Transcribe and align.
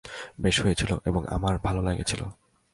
বেশ 0.41 0.55
হয়েছিল 0.61 0.91
এবং 1.05 1.21
আমার 1.27 1.55
ভাল 1.57 1.75
লেগেছিল। 1.87 2.21